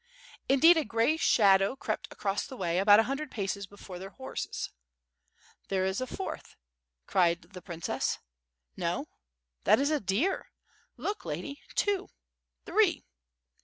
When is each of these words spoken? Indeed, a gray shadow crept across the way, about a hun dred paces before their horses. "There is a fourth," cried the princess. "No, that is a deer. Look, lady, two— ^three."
Indeed, 0.49 0.77
a 0.77 0.83
gray 0.83 1.15
shadow 1.15 1.75
crept 1.75 2.07
across 2.11 2.47
the 2.47 2.57
way, 2.57 2.79
about 2.79 2.99
a 2.99 3.03
hun 3.03 3.17
dred 3.17 3.29
paces 3.29 3.67
before 3.67 3.99
their 3.99 4.09
horses. 4.09 4.71
"There 5.67 5.85
is 5.85 6.01
a 6.01 6.07
fourth," 6.07 6.55
cried 7.05 7.43
the 7.53 7.61
princess. 7.61 8.17
"No, 8.75 9.05
that 9.63 9.79
is 9.79 9.91
a 9.91 9.99
deer. 9.99 10.47
Look, 10.97 11.23
lady, 11.23 11.61
two— 11.75 12.09
^three." 12.65 13.03